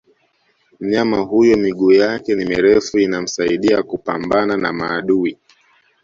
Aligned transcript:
Mnyama 0.79 1.17
huyo 1.19 1.57
miguu 1.57 1.91
yake 1.91 2.35
ni 2.35 2.45
mirefu 2.45 2.99
inamsaidia 2.99 3.83
kupambana 3.83 4.57
na 4.57 4.73
maadui 4.73 5.37